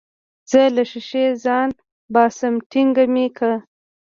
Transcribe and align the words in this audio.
زه 0.51 0.61
له 0.75 0.83
ښيښې 0.89 1.25
ځان 1.43 1.69
باسم 2.13 2.53
ټينګه 2.71 3.05
مې 3.13 3.27
که. 3.37 3.51